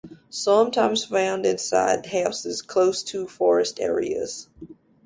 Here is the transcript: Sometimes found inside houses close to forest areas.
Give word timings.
Sometimes 0.31 1.05
found 1.05 1.45
inside 1.45 2.07
houses 2.07 2.63
close 2.63 3.03
to 3.03 3.27
forest 3.27 3.79
areas. 3.79 4.49